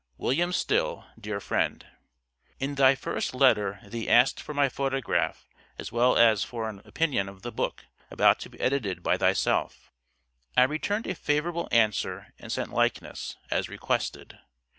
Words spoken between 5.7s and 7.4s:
as well as for an opinion